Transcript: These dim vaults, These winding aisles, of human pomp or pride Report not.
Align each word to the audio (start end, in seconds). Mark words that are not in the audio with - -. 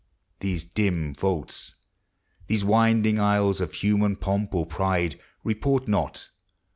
These 0.39 0.63
dim 0.65 1.13
vaults, 1.13 1.75
These 2.47 2.65
winding 2.65 3.19
aisles, 3.19 3.61
of 3.61 3.75
human 3.75 4.15
pomp 4.15 4.55
or 4.55 4.65
pride 4.65 5.19
Report 5.43 5.87
not. 5.87 6.31